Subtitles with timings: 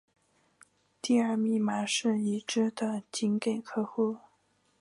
[0.99, 4.17] 第二密码是已知的仅给用户。